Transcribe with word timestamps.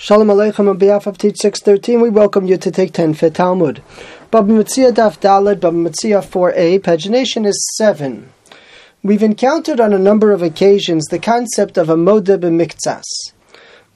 Shalom 0.00 0.28
Aleichem 0.28 0.70
on 0.70 0.78
behalf 0.78 1.08
of 1.08 1.18
Teach 1.18 1.38
613, 1.38 2.00
we 2.00 2.08
welcome 2.08 2.46
you 2.46 2.56
to 2.56 2.70
take 2.70 2.92
10 2.92 3.14
for 3.14 3.30
Talmud. 3.30 3.82
Baba 4.30 4.52
Metzia 4.52 4.92
Daf 4.92 5.18
Dalet, 5.18 5.58
Baba 5.58 5.76
Metzia 5.76 6.22
4a, 6.24 6.78
pagination 6.78 7.44
is 7.44 7.68
7. 7.76 8.32
We've 9.02 9.24
encountered 9.24 9.80
on 9.80 9.92
a 9.92 9.98
number 9.98 10.30
of 10.30 10.40
occasions 10.40 11.06
the 11.06 11.18
concept 11.18 11.76
of 11.76 11.88
a 11.88 11.96
moda 11.96 12.38
b'miktsas. 12.38 13.02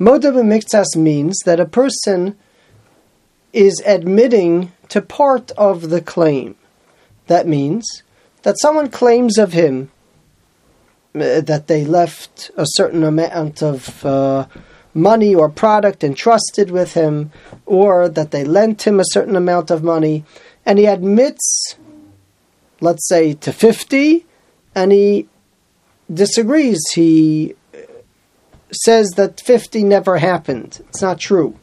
Moda 0.01 0.33
b'miktsas 0.33 0.97
means 0.97 1.39
that 1.45 1.61
a 1.61 1.67
person 1.67 2.37
is 3.53 3.81
admitting 3.87 4.73
to 4.89 5.01
part 5.01 5.53
of 5.53 5.91
the 5.91 6.01
claim. 6.01 6.57
That 7.29 7.47
means 7.47 8.03
that 8.43 8.59
someone 8.59 8.91
claims 8.91 9.39
of 9.39 9.53
him 9.53 9.93
uh, 11.15 11.43
that 11.43 11.69
they 11.69 11.85
left 11.85 12.51
a 12.57 12.65
certain 12.67 13.05
amount 13.05 13.63
of 13.63 14.05
uh, 14.05 14.47
money 14.95 15.35
or 15.35 15.49
product 15.49 16.05
entrusted 16.05 16.71
with 16.71 16.95
him, 16.95 17.31
or 17.67 18.09
that 18.09 18.31
they 18.31 18.45
lent 18.45 18.87
him 18.87 19.01
a 19.01 19.05
certain 19.07 19.37
amount 19.37 19.71
of 19.71 19.83
money, 19.83 20.25
and 20.67 20.79
he 20.79 20.87
admits, 20.87 21.77
let's 22.81 23.09
say, 23.09 23.33
to 23.35 23.53
50, 23.53 24.27
and 24.75 24.93
he 24.93 25.29
disagrees. 26.13 26.81
He 26.95 27.55
says 28.73 29.11
that 29.17 29.41
50 29.41 29.85
never 29.85 30.19
happened. 30.19 30.85
It's 30.89 31.03
not 31.03 31.19
true. 31.19 31.59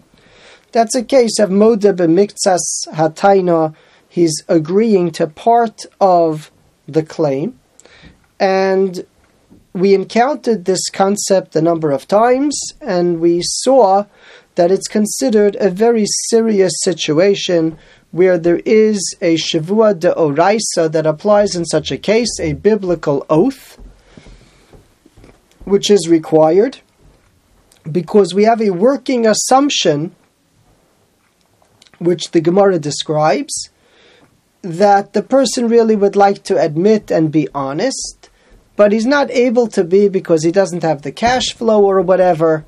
That's 0.72 0.96
a 0.96 1.04
case 1.04 1.40
of 1.40 1.50
Moda 1.50 1.94
b'miktsas 1.96 2.88
hataina. 2.94 3.76
He's 4.08 4.44
agreeing 4.48 5.12
to 5.12 5.28
part 5.28 5.86
of 6.02 6.52
the 6.88 7.04
claim, 7.04 7.60
and 8.40 9.06
we 9.74 9.94
encountered 9.94 10.66
this 10.66 10.90
concept 10.90 11.56
a 11.56 11.62
number 11.62 11.92
of 11.92 12.08
times, 12.08 12.60
and 12.82 13.20
we 13.20 13.42
saw 13.44 14.06
that 14.56 14.72
it's 14.72 14.88
considered 14.88 15.56
a 15.60 15.70
very 15.70 16.06
serious 16.30 16.74
situation 16.82 17.78
where 18.12 18.38
there 18.38 18.62
is 18.66 19.16
a 19.22 19.36
shavua 19.36 19.98
de 19.98 20.12
oraisa 20.14 20.92
that 20.92 21.06
applies 21.06 21.56
in 21.56 21.66
such 21.66 21.92
a 21.92 21.98
case, 21.98 22.40
a 22.40 22.54
biblical 22.54 23.26
oath, 23.30 23.80
which 25.66 25.92
is 25.92 26.10
required, 26.10 26.80
because 27.92 28.34
we 28.34 28.44
have 28.44 28.62
a 28.62 28.72
working 28.72 29.28
assumption, 29.28 30.16
which 32.00 32.32
the 32.32 32.42
Gemara 32.42 32.80
describes, 32.80 33.70
that 34.64 35.14
the 35.14 35.22
person 35.22 35.70
really 35.70 35.96
would 35.96 36.16
like 36.16 36.44
to 36.44 36.60
admit 36.60 37.12
and 37.12 37.32
be 37.32 37.48
honest 37.54 38.29
but 38.80 38.94
he's 38.94 39.06
not 39.06 39.30
able 39.32 39.68
to 39.68 39.84
be 39.84 40.08
because 40.08 40.42
he 40.42 40.54
doesn't 40.54 40.84
have 40.84 41.02
the 41.02 41.12
cash 41.12 41.54
flow 41.54 41.84
or 41.84 42.00
whatever, 42.00 42.64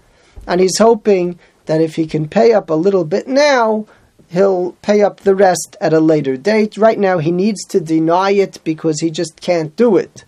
and 0.45 0.59
he's 0.59 0.78
hoping 0.78 1.40
that 1.67 1.80
if 1.80 1.95
he 1.95 2.06
can 2.06 2.28
pay 2.28 2.52
up 2.52 2.70
a 2.70 2.73
little 2.73 3.06
bit 3.06 3.30
now, 3.30 3.88
he'll 4.28 4.73
pay 4.82 5.02
up 5.02 5.22
the 5.22 5.34
rest 5.34 5.78
at 5.80 5.94
a 5.94 6.02
later 6.02 6.36
date. 6.36 6.78
Right 6.78 7.00
now, 7.00 7.20
he 7.20 7.32
needs 7.32 7.64
to 7.67 7.80
deny 7.80 8.32
it 8.32 8.59
because 8.66 9.00
he 9.00 9.09
just 9.09 9.39
can't 9.39 9.73
do 9.78 9.95
it. 9.95 10.26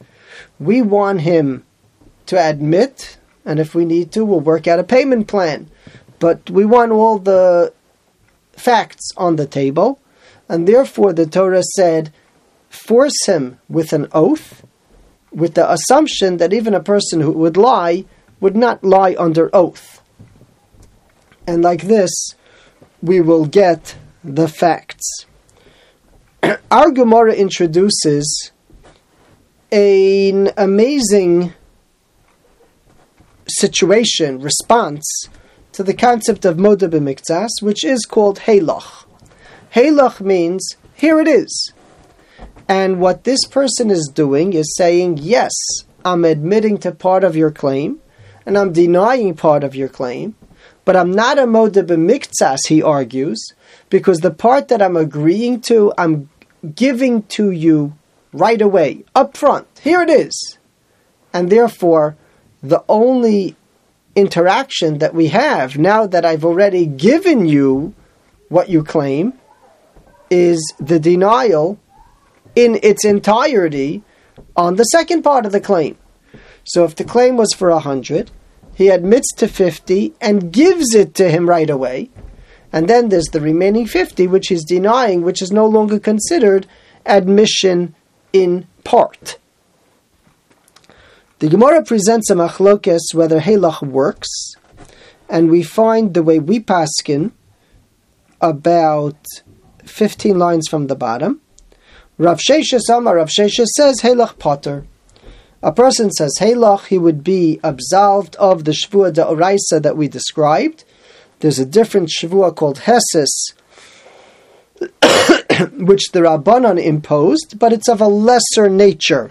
We 0.57 0.81
want 0.81 1.19
him 1.19 1.65
to 2.27 2.37
admit, 2.37 3.17
and 3.43 3.59
if 3.59 3.75
we 3.75 3.83
need 3.83 4.13
to, 4.13 4.23
we'll 4.23 4.39
work 4.39 4.67
out 4.67 4.79
a 4.79 4.85
payment 4.85 5.27
plan. 5.27 5.69
But 6.17 6.49
we 6.49 6.63
want 6.63 6.93
all 6.93 7.19
the 7.19 7.73
facts 8.53 9.09
on 9.17 9.35
the 9.35 9.47
table, 9.47 9.99
and 10.47 10.65
therefore 10.65 11.11
the 11.11 11.25
Torah 11.25 11.61
said, 11.75 12.13
force 12.69 13.25
him 13.25 13.59
with 13.67 13.91
an 13.91 14.07
oath 14.13 14.63
with 15.33 15.55
the 15.55 15.71
assumption 15.71 16.37
that 16.37 16.53
even 16.53 16.73
a 16.73 16.79
person 16.79 17.21
who 17.21 17.31
would 17.31 17.57
lie 17.57 18.05
would 18.39 18.55
not 18.55 18.83
lie 18.83 19.15
under 19.17 19.49
oath. 19.53 20.01
And 21.47 21.61
like 21.61 21.83
this, 21.83 22.35
we 23.01 23.19
will 23.19 23.45
get 23.45 23.95
the 24.23 24.47
facts. 24.47 25.25
Our 26.71 26.91
Gemara 26.91 27.33
introduces 27.33 28.51
an 29.71 30.51
amazing 30.55 31.53
situation, 33.47 34.39
response 34.39 35.03
to 35.73 35.83
the 35.83 35.93
concept 35.93 36.45
of 36.45 36.57
Moda 36.57 36.89
b'miktsas, 36.89 37.49
which 37.61 37.83
is 37.83 38.05
called 38.05 38.39
Heilach. 38.41 39.05
Heilach 39.73 40.21
means, 40.21 40.77
here 40.95 41.19
it 41.19 41.27
is. 41.27 41.73
And 42.67 42.99
what 42.99 43.23
this 43.23 43.45
person 43.45 43.91
is 43.91 44.11
doing 44.13 44.53
is 44.53 44.75
saying, 44.77 45.17
yes, 45.17 45.51
I'm 46.05 46.25
admitting 46.25 46.77
to 46.79 46.91
part 46.91 47.23
of 47.23 47.35
your 47.35 47.51
claim, 47.51 47.99
and 48.45 48.57
I'm 48.57 48.73
denying 48.73 49.35
part 49.35 49.63
of 49.63 49.75
your 49.75 49.89
claim, 49.89 50.35
but 50.85 50.95
I'm 50.95 51.11
not 51.11 51.39
a 51.39 51.43
moda 51.43 51.85
b'miktsas, 51.85 52.67
he 52.67 52.81
argues, 52.81 53.41
because 53.89 54.19
the 54.19 54.31
part 54.31 54.67
that 54.67 54.81
I'm 54.81 54.97
agreeing 54.97 55.61
to, 55.61 55.93
I'm 55.97 56.29
giving 56.75 57.23
to 57.23 57.51
you 57.51 57.93
right 58.31 58.61
away, 58.61 59.03
up 59.13 59.37
front. 59.37 59.67
Here 59.81 60.01
it 60.01 60.09
is. 60.09 60.57
And 61.33 61.49
therefore, 61.49 62.15
the 62.61 62.83
only 62.87 63.55
interaction 64.15 64.99
that 64.99 65.13
we 65.13 65.27
have 65.27 65.77
now 65.77 66.05
that 66.05 66.25
I've 66.25 66.45
already 66.45 66.85
given 66.85 67.45
you 67.45 67.93
what 68.49 68.69
you 68.69 68.83
claim 68.83 69.33
is 70.29 70.73
the 70.79 70.99
denial 70.99 71.79
in 72.55 72.79
its 72.83 73.05
entirety 73.05 74.03
on 74.55 74.75
the 74.75 74.83
second 74.85 75.23
part 75.23 75.45
of 75.45 75.51
the 75.51 75.61
claim. 75.61 75.97
So 76.63 76.83
if 76.85 76.95
the 76.95 77.03
claim 77.03 77.37
was 77.37 77.53
for 77.53 77.69
a 77.69 77.79
hundred, 77.79 78.31
he 78.75 78.89
admits 78.89 79.31
to 79.35 79.47
fifty 79.47 80.13
and 80.21 80.51
gives 80.51 80.95
it 80.95 81.13
to 81.15 81.29
him 81.29 81.49
right 81.49 81.69
away. 81.69 82.09
And 82.71 82.87
then 82.87 83.09
there's 83.09 83.27
the 83.27 83.41
remaining 83.41 83.85
fifty, 83.85 84.27
which 84.27 84.47
he's 84.47 84.65
denying, 84.65 85.21
which 85.21 85.41
is 85.41 85.51
no 85.51 85.67
longer 85.67 85.99
considered 85.99 86.67
admission 87.05 87.95
in 88.31 88.67
part. 88.83 89.37
The 91.39 91.49
Gemara 91.49 91.83
presents 91.83 92.29
a 92.29 92.35
machlokes 92.35 93.13
whether 93.13 93.41
heilach 93.41 93.81
works, 93.81 94.55
and 95.29 95.51
we 95.51 95.61
find 95.61 96.13
the 96.13 96.23
way 96.23 96.39
we 96.39 96.59
paskin 96.59 97.31
about 98.39 99.17
15 99.85 100.37
lines 100.39 100.67
from 100.67 100.87
the 100.87 100.95
bottom. 100.95 101.41
Rav 102.23 102.39
Shesha 102.39 102.79
Sama, 102.79 103.13
Rav 103.15 103.27
Shesha 103.27 103.65
says, 103.65 103.99
Heilach 103.99 104.39
Potter. 104.39 104.85
A 105.61 105.73
person 105.73 106.09
says 106.09 106.37
Heilach, 106.39 106.85
he 106.85 106.97
would 106.97 107.21
be 107.21 107.59
absolved 107.65 108.37
of 108.37 108.63
the 108.63 108.71
Shavua 108.71 109.11
de 109.11 109.21
Oraisa 109.21 109.81
that 109.81 109.97
we 109.97 110.07
described. 110.07 110.85
There's 111.41 111.59
a 111.59 111.65
different 111.65 112.07
Shavua 112.07 112.55
called 112.55 112.79
Hesis, 112.85 113.51
which 115.85 116.13
the 116.13 116.21
Rabbanon 116.21 116.81
imposed, 116.81 117.59
but 117.59 117.73
it's 117.73 117.89
of 117.89 117.99
a 117.99 118.07
lesser 118.07 118.69
nature. 118.69 119.29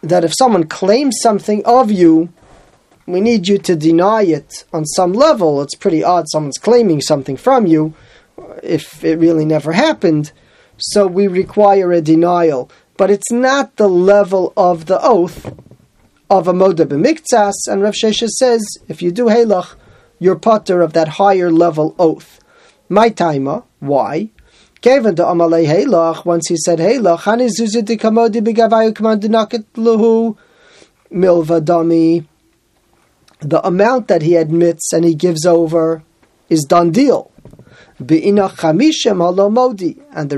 That 0.00 0.22
if 0.22 0.32
someone 0.38 0.68
claims 0.68 1.16
something 1.20 1.64
of 1.64 1.90
you, 1.90 2.32
we 3.04 3.20
need 3.20 3.48
you 3.48 3.58
to 3.58 3.74
deny 3.74 4.22
it 4.22 4.64
on 4.72 4.84
some 4.84 5.12
level. 5.12 5.60
It's 5.60 5.74
pretty 5.74 6.04
odd 6.04 6.26
someone's 6.30 6.58
claiming 6.58 7.00
something 7.00 7.36
from 7.36 7.66
you 7.66 7.94
if 8.62 9.04
it 9.04 9.18
really 9.18 9.44
never 9.44 9.72
happened 9.72 10.30
so 10.78 11.06
we 11.06 11.26
require 11.26 11.92
a 11.92 12.00
denial. 12.00 12.70
But 12.96 13.10
it's 13.10 13.32
not 13.32 13.76
the 13.76 13.88
level 13.88 14.52
of 14.56 14.86
the 14.86 15.00
oath 15.02 15.52
of 16.30 16.48
a 16.48 16.52
moda 16.52 16.86
b'miktsas, 16.86 17.52
and 17.66 17.82
Rav 17.82 17.94
Shesha 17.94 18.28
says, 18.28 18.62
if 18.88 19.02
you 19.02 19.12
do 19.12 19.26
heilach, 19.26 19.74
you're 20.18 20.36
potter 20.36 20.80
of 20.80 20.92
that 20.92 21.08
higher 21.08 21.50
level 21.50 21.94
oath. 21.98 22.40
My 22.88 23.08
timer, 23.08 23.50
uh, 23.50 23.60
why? 23.80 24.30
Given 24.80 25.14
the 25.16 25.24
amalei 25.24 25.66
heilach, 25.66 26.24
once 26.24 26.48
he 26.48 26.56
said 26.56 26.78
heilach, 26.78 27.20
hani 27.20 27.48
zuzit 27.48 27.88
kamodi 27.98 28.40
b'gavayu 28.40 28.92
kmandunaket 28.92 29.64
luhu 29.74 30.36
milvadami. 31.10 32.26
The 33.40 33.66
amount 33.66 34.08
that 34.08 34.22
he 34.22 34.36
admits 34.36 34.92
and 34.92 35.04
he 35.04 35.14
gives 35.14 35.44
over 35.44 36.02
is 36.48 36.64
done 36.64 36.92
deal. 36.92 37.30
And 37.98 38.08
the 38.08 38.22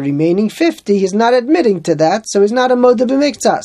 remaining 0.00 0.50
fifty, 0.50 0.99
he's 0.99 1.14
not 1.14 1.32
admitting 1.32 1.82
to 1.85 1.94
that, 1.94 2.29
so 2.29 2.43
he's 2.43 2.53
not 2.53 2.70
a 2.70 2.76
moda 2.76 3.06
b'miktsas. 3.06 3.62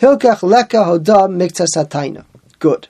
Hilkach 0.00 0.42
leka 0.42 0.84
hoda 0.84 1.26
miktas 1.28 1.74
hataina. 1.76 2.26
Good. 2.58 2.88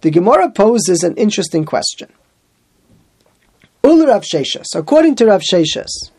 The 0.00 0.10
Gemara 0.10 0.50
poses 0.50 1.04
an 1.04 1.14
interesting 1.16 1.66
question. 1.66 2.10
Ul 3.84 4.06
Rav 4.06 4.22
Sheshas, 4.22 4.74
according 4.74 5.16
to 5.16 5.26
Rav 5.26 5.42
Sheshas, 5.42 6.10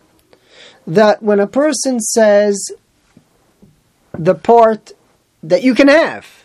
that 0.86 1.24
when 1.24 1.40
a 1.40 1.48
person 1.48 2.00
says 2.00 2.72
the 4.14 4.36
part 4.36 4.92
that 5.42 5.64
you 5.64 5.74
can 5.74 5.88
have 5.88 6.44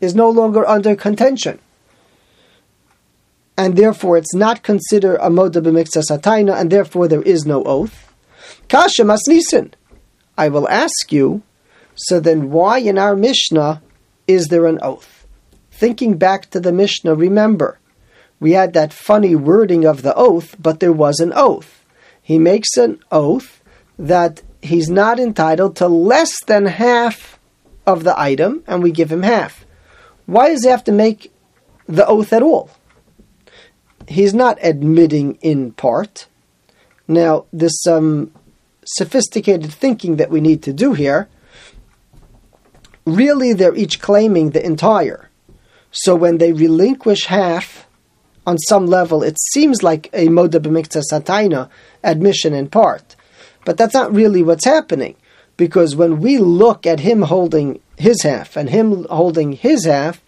is 0.00 0.14
no 0.14 0.30
longer 0.30 0.66
under 0.66 0.96
contention, 0.96 1.58
and 3.56 3.76
therefore 3.76 4.16
it's 4.16 4.34
not 4.34 4.62
considered 4.62 5.16
a 5.16 5.30
moda 5.30 5.62
b'miktsas 5.62 6.10
ataina, 6.10 6.58
and 6.58 6.70
therefore 6.70 7.08
there 7.08 7.22
is 7.22 7.44
no 7.44 7.62
oath. 7.64 8.12
Kasha 8.68 9.02
masnisin. 9.02 9.72
I 10.36 10.48
will 10.48 10.68
ask 10.68 11.12
you, 11.12 11.42
so 11.94 12.18
then 12.18 12.50
why 12.50 12.78
in 12.78 12.98
our 12.98 13.14
Mishnah 13.14 13.82
is 14.26 14.48
there 14.48 14.66
an 14.66 14.80
oath? 14.82 15.26
Thinking 15.70 16.18
back 16.18 16.50
to 16.50 16.60
the 16.60 16.72
Mishnah, 16.72 17.14
remember 17.14 17.78
we 18.40 18.52
had 18.52 18.72
that 18.72 18.92
funny 18.92 19.34
wording 19.34 19.84
of 19.84 20.02
the 20.02 20.14
oath, 20.14 20.56
but 20.60 20.80
there 20.80 20.92
was 20.92 21.20
an 21.20 21.32
oath. 21.34 21.84
He 22.20 22.38
makes 22.38 22.76
an 22.76 22.98
oath 23.10 23.62
that 23.98 24.42
he's 24.60 24.90
not 24.90 25.20
entitled 25.20 25.76
to 25.76 25.88
less 25.88 26.32
than 26.46 26.66
half 26.66 27.38
of 27.86 28.04
the 28.04 28.18
item, 28.18 28.64
and 28.66 28.82
we 28.82 28.90
give 28.90 29.12
him 29.12 29.22
half. 29.22 29.64
Why 30.26 30.48
does 30.48 30.64
he 30.64 30.68
have 30.68 30.84
to 30.84 30.92
make 30.92 31.32
the 31.86 32.06
oath 32.06 32.32
at 32.32 32.42
all? 32.42 32.70
He's 34.08 34.34
not 34.34 34.58
admitting 34.62 35.38
in 35.40 35.72
part. 35.72 36.26
Now, 37.08 37.46
some 37.68 38.32
sophisticated 38.84 39.72
thinking 39.72 40.16
that 40.16 40.30
we 40.30 40.40
need 40.40 40.62
to 40.64 40.72
do 40.72 40.92
here. 40.92 41.28
Really, 43.06 43.52
they're 43.52 43.74
each 43.74 44.00
claiming 44.00 44.50
the 44.50 44.64
entire. 44.64 45.30
So 45.90 46.14
when 46.14 46.38
they 46.38 46.52
relinquish 46.52 47.26
half, 47.26 47.86
on 48.46 48.58
some 48.58 48.86
level, 48.86 49.22
it 49.22 49.38
seems 49.52 49.82
like 49.82 50.10
a 50.12 50.28
moda 50.28 50.60
b'mikta 50.60 51.02
sataina 51.10 51.68
admission 52.02 52.52
in 52.52 52.68
part. 52.68 53.16
But 53.64 53.76
that's 53.78 53.94
not 53.94 54.14
really 54.14 54.42
what's 54.42 54.66
happening. 54.66 55.16
Because 55.56 55.96
when 55.96 56.20
we 56.20 56.38
look 56.38 56.86
at 56.86 57.00
him 57.00 57.22
holding 57.22 57.80
his 57.96 58.22
half 58.22 58.56
and 58.56 58.68
him 58.68 59.04
holding 59.08 59.52
his 59.52 59.86
half, 59.86 60.20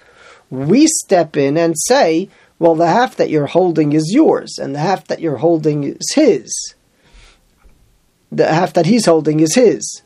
we 0.50 0.87
step 0.87 1.37
in 1.37 1.56
and 1.58 1.75
say, 1.87 2.31
well, 2.58 2.75
the 2.75 2.87
half 2.87 3.17
that 3.17 3.31
you're 3.31 3.47
holding 3.47 3.93
is 3.93 4.12
yours, 4.12 4.58
and 4.58 4.75
the 4.75 4.79
half 4.79 5.06
that 5.08 5.20
you're 5.20 5.37
holding 5.37 5.85
is 5.85 6.12
his. 6.14 6.75
The 8.32 8.47
half 8.47 8.73
that 8.73 8.87
he's 8.87 9.06
holding 9.06 9.41
is 9.41 9.55
his. 9.55 10.03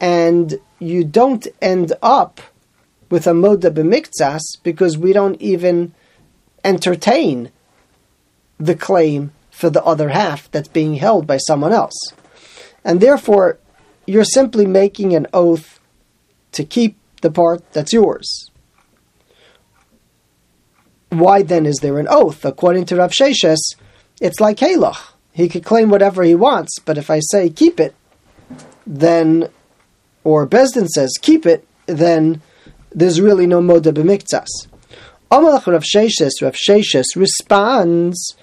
And 0.00 0.58
you 0.78 1.04
don't 1.04 1.46
end 1.60 1.92
up 2.02 2.40
with 3.08 3.26
a 3.26 3.32
moda 3.32 3.70
b'miktsas 3.70 4.40
because 4.62 4.98
we 4.98 5.12
don't 5.12 5.40
even 5.40 5.94
entertain 6.64 7.50
the 8.58 8.74
claim 8.74 9.32
for 9.50 9.70
the 9.70 9.84
other 9.84 10.10
half 10.10 10.50
that's 10.50 10.68
being 10.68 10.94
held 10.94 11.26
by 11.26 11.36
someone 11.36 11.72
else. 11.72 11.96
And 12.84 13.00
therefore, 13.00 13.58
you're 14.06 14.24
simply 14.24 14.66
making 14.66 15.14
an 15.14 15.26
oath 15.32 15.80
to 16.52 16.64
keep 16.64 16.96
the 17.22 17.30
part 17.30 17.62
that's 17.72 17.92
yours. 17.92 18.50
Why 21.12 21.42
then 21.42 21.66
is 21.66 21.76
there 21.82 21.98
an 21.98 22.06
oath? 22.08 22.42
According 22.42 22.86
to 22.86 22.96
Rav 22.96 23.10
Sheshes, 23.10 23.58
it's 24.18 24.40
like 24.40 24.56
Heilach. 24.56 25.12
He 25.34 25.46
could 25.46 25.62
claim 25.62 25.90
whatever 25.90 26.22
he 26.22 26.34
wants, 26.34 26.78
but 26.78 26.96
if 26.96 27.10
I 27.10 27.20
say 27.20 27.50
keep 27.50 27.78
it, 27.78 27.94
then, 28.86 29.50
or 30.24 30.46
Besdin 30.46 30.86
says 30.88 31.18
keep 31.20 31.44
it, 31.44 31.68
then 31.84 32.40
there's 32.90 33.20
really 33.20 33.46
no 33.46 33.60
moda 33.60 33.92
b'miktsas. 33.92 34.68
Amalach 35.30 35.66
Rav 35.66 35.84
Sheshes, 35.84 36.40
Rav 36.40 36.54
Sheshes 36.54 37.04
responds, 37.14 38.34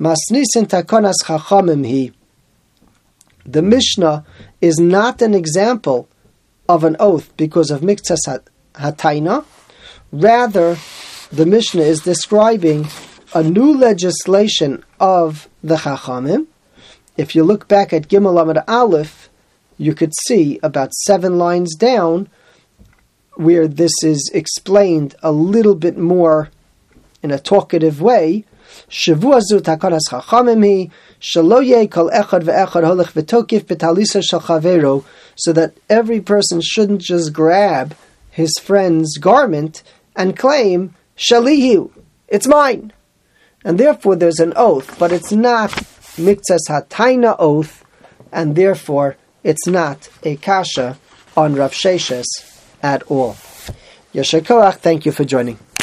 Masnisin 0.00 0.66
takonas 0.66 1.14
chachamim 1.22 1.86
he. 1.86 2.12
The 3.44 3.62
Mishnah 3.62 4.24
is 4.60 4.78
not 4.80 5.22
an 5.22 5.32
example 5.32 6.08
of 6.68 6.82
an 6.82 6.96
oath 6.98 7.32
because 7.36 7.70
of 7.70 7.82
miktsas 7.82 8.18
hataina. 8.74 9.44
Rather, 10.10 10.76
the 11.32 11.46
Mishnah 11.46 11.82
is 11.82 12.00
describing 12.00 12.86
a 13.34 13.42
new 13.42 13.76
legislation 13.76 14.84
of 15.00 15.48
the 15.62 15.76
Chachamim. 15.76 16.46
If 17.16 17.34
you 17.34 17.42
look 17.42 17.66
back 17.66 17.92
at 17.92 18.08
Gimel 18.08 18.40
Amud 18.42 18.62
Aleph, 18.68 19.28
you 19.76 19.94
could 19.94 20.12
see 20.26 20.60
about 20.62 20.94
seven 20.94 21.36
lines 21.36 21.74
down 21.74 22.28
where 23.34 23.66
this 23.66 23.92
is 24.02 24.30
explained 24.32 25.14
a 25.22 25.32
little 25.32 25.74
bit 25.74 25.98
more 25.98 26.50
in 27.22 27.30
a 27.30 27.38
talkative 27.38 28.00
way. 28.00 28.44
So 28.88 29.14
that 35.52 35.72
every 35.90 36.20
person 36.20 36.60
shouldn't 36.62 37.00
just 37.00 37.32
grab 37.32 37.96
his 38.30 38.52
friend's 38.62 39.18
garment 39.18 39.82
and 40.14 40.36
claim 40.36 40.94
shalihu, 41.16 41.90
it's 42.28 42.46
mine, 42.46 42.92
and 43.64 43.78
therefore 43.78 44.16
there's 44.16 44.40
an 44.40 44.52
oath, 44.56 44.98
but 44.98 45.12
it's 45.12 45.32
not 45.32 45.70
miktsas 46.16 46.68
hataina 46.68 47.36
oath, 47.38 47.84
and 48.32 48.56
therefore 48.56 49.16
it's 49.42 49.66
not 49.66 50.08
a 50.22 50.36
kasha 50.36 50.98
on 51.36 51.54
Rav 51.54 51.72
Sheshes 51.72 52.26
at 52.82 53.02
all. 53.04 53.34
Yashakoach, 54.14 54.76
thank 54.76 55.04
you 55.06 55.12
for 55.12 55.24
joining. 55.24 55.58